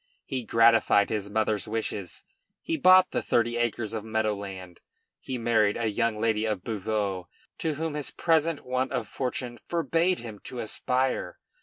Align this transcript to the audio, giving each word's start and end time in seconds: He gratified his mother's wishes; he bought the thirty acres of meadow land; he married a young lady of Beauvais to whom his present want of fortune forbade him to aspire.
He 0.25 0.41
gratified 0.45 1.11
his 1.11 1.29
mother's 1.29 1.67
wishes; 1.67 2.23
he 2.63 2.75
bought 2.75 3.11
the 3.11 3.21
thirty 3.21 3.57
acres 3.57 3.93
of 3.93 4.03
meadow 4.03 4.33
land; 4.33 4.79
he 5.19 5.37
married 5.37 5.77
a 5.77 5.91
young 5.91 6.19
lady 6.19 6.43
of 6.43 6.63
Beauvais 6.63 7.25
to 7.59 7.73
whom 7.75 7.93
his 7.93 8.09
present 8.09 8.65
want 8.65 8.91
of 8.91 9.07
fortune 9.07 9.59
forbade 9.69 10.17
him 10.17 10.39
to 10.45 10.57
aspire. 10.57 11.37